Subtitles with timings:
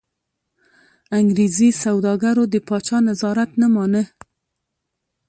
[1.17, 4.03] انګرېزي سوداګرو د پاچا نظارت نه مانه.